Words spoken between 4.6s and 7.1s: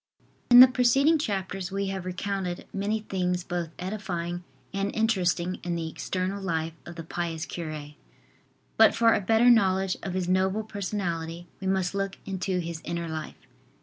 and interesting in the external life of the